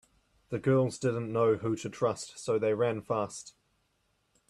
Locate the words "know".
1.31-1.57